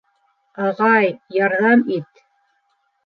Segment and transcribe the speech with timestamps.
[0.69, 2.25] Ағай, ярҙам ит!